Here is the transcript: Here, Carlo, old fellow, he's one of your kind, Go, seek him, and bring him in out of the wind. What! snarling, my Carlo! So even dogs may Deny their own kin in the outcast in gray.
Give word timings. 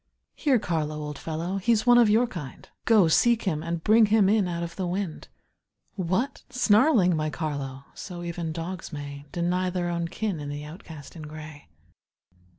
Here, 0.33 0.57
Carlo, 0.57 0.97
old 0.99 1.19
fellow, 1.19 1.57
he's 1.57 1.85
one 1.85 1.99
of 1.99 2.09
your 2.09 2.25
kind, 2.25 2.67
Go, 2.85 3.07
seek 3.07 3.43
him, 3.43 3.61
and 3.61 3.83
bring 3.83 4.07
him 4.07 4.29
in 4.29 4.47
out 4.47 4.63
of 4.63 4.75
the 4.75 4.87
wind. 4.87 5.27
What! 5.93 6.41
snarling, 6.49 7.15
my 7.15 7.29
Carlo! 7.29 7.85
So 7.93 8.23
even 8.23 8.51
dogs 8.51 8.91
may 8.91 9.27
Deny 9.31 9.69
their 9.69 9.89
own 9.89 10.07
kin 10.07 10.39
in 10.39 10.49
the 10.49 10.63
outcast 10.65 11.15
in 11.15 11.21
gray. 11.21 11.69